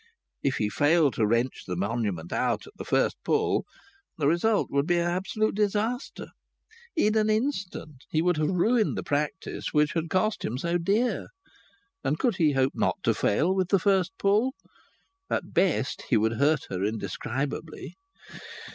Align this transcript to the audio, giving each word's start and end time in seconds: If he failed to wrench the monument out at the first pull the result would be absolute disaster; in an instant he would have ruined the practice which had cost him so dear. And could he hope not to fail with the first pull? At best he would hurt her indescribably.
If 0.41 0.55
he 0.55 0.67
failed 0.67 1.13
to 1.13 1.27
wrench 1.27 1.65
the 1.67 1.75
monument 1.75 2.33
out 2.33 2.65
at 2.65 2.73
the 2.75 2.83
first 2.83 3.17
pull 3.23 3.65
the 4.17 4.25
result 4.25 4.71
would 4.71 4.87
be 4.87 4.97
absolute 4.97 5.53
disaster; 5.53 6.29
in 6.95 7.15
an 7.15 7.29
instant 7.29 8.05
he 8.09 8.19
would 8.19 8.37
have 8.37 8.49
ruined 8.49 8.97
the 8.97 9.03
practice 9.03 9.73
which 9.75 9.93
had 9.93 10.09
cost 10.09 10.43
him 10.43 10.57
so 10.57 10.79
dear. 10.79 11.27
And 12.03 12.17
could 12.17 12.37
he 12.37 12.53
hope 12.53 12.73
not 12.73 12.97
to 13.03 13.13
fail 13.13 13.53
with 13.53 13.67
the 13.69 13.77
first 13.77 14.13
pull? 14.17 14.55
At 15.29 15.53
best 15.53 16.01
he 16.09 16.17
would 16.17 16.33
hurt 16.33 16.65
her 16.71 16.83
indescribably. 16.83 17.93